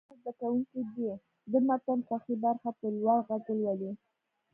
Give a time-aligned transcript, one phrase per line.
[0.03, 1.11] څو تنه زده کوونکي دې
[1.51, 3.91] د متن خوښې برخه په لوړ غږ ولولي.